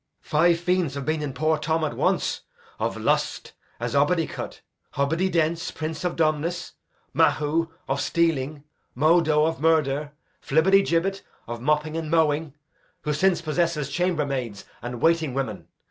Five 0.23 0.59
fiends 0.59 0.95
have 0.95 1.05
been 1.05 1.21
in 1.21 1.31
poor 1.31 1.59
Tom 1.59 1.83
at 1.83 1.95
once: 1.95 2.41
of 2.79 2.97
lust, 2.97 3.53
as 3.79 3.93
Obidicut; 3.93 4.61
Hobbididence, 4.95 5.75
prince 5.75 6.03
of 6.03 6.15
dumbness; 6.15 6.73
Mahu, 7.13 7.67
of 7.87 8.01
stealing; 8.01 8.63
Modo, 8.95 9.45
of 9.45 9.61
murder; 9.61 10.13
Flibbertigibbet, 10.41 11.21
of 11.45 11.61
mopping 11.61 11.95
and 11.95 12.09
mowing, 12.09 12.55
who 13.03 13.13
since 13.13 13.41
possesses 13.43 13.91
chambermaids 13.91 14.65
and 14.81 15.01
waiting 15.01 15.35
women. 15.35 15.67